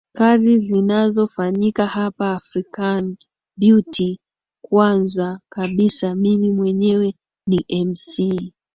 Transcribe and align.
kazi 0.17 0.57
zinazofanyika 0.59 1.87
hapa 1.87 2.31
afrikan 2.31 3.15
beauty 3.57 4.19
kwanza 4.65 5.39
kabisa 5.51 6.15
mimi 6.15 6.51
mwenyewe 6.51 7.15
ni 7.47 7.85
mc 7.85 8.41